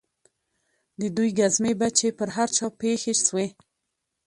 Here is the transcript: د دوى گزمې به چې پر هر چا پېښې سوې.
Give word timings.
د 0.99 1.01
دوى 1.15 1.29
گزمې 1.39 1.73
به 1.79 1.87
چې 1.97 2.07
پر 2.17 2.29
هر 2.35 2.49
چا 2.57 2.67
پېښې 2.81 3.13
سوې. 3.25 3.47